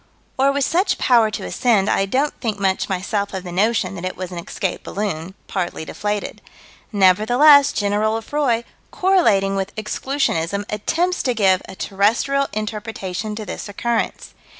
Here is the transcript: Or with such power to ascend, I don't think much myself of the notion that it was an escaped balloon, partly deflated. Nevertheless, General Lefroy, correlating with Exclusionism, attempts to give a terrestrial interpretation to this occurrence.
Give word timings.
Or 0.35 0.51
with 0.51 0.65
such 0.65 0.97
power 0.97 1.29
to 1.29 1.43
ascend, 1.45 1.87
I 1.87 2.07
don't 2.07 2.33
think 2.41 2.57
much 2.57 2.89
myself 2.89 3.35
of 3.35 3.43
the 3.43 3.51
notion 3.51 3.93
that 3.93 4.03
it 4.03 4.17
was 4.17 4.31
an 4.31 4.39
escaped 4.39 4.83
balloon, 4.83 5.35
partly 5.47 5.85
deflated. 5.85 6.41
Nevertheless, 6.91 7.71
General 7.71 8.15
Lefroy, 8.15 8.63
correlating 8.89 9.55
with 9.55 9.75
Exclusionism, 9.75 10.65
attempts 10.71 11.21
to 11.21 11.35
give 11.35 11.61
a 11.69 11.75
terrestrial 11.75 12.47
interpretation 12.51 13.35
to 13.35 13.45
this 13.45 13.69
occurrence. 13.69 14.33